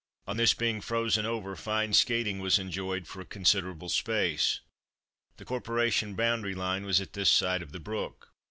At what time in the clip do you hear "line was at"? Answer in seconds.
6.55-7.13